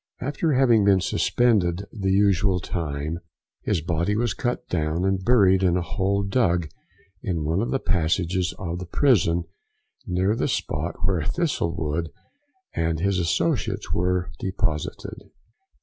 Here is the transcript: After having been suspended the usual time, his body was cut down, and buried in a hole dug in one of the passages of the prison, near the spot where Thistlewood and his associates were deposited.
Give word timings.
After 0.19 0.53
having 0.53 0.83
been 0.83 0.99
suspended 0.99 1.85
the 1.91 2.09
usual 2.09 2.59
time, 2.59 3.19
his 3.61 3.81
body 3.81 4.15
was 4.15 4.33
cut 4.33 4.67
down, 4.67 5.05
and 5.05 5.23
buried 5.23 5.61
in 5.61 5.77
a 5.77 5.83
hole 5.83 6.23
dug 6.23 6.67
in 7.21 7.43
one 7.43 7.61
of 7.61 7.69
the 7.69 7.77
passages 7.77 8.51
of 8.57 8.79
the 8.79 8.87
prison, 8.87 9.43
near 10.07 10.35
the 10.35 10.47
spot 10.47 10.95
where 11.05 11.21
Thistlewood 11.21 12.09
and 12.73 12.99
his 12.99 13.19
associates 13.19 13.93
were 13.93 14.31
deposited. 14.39 15.29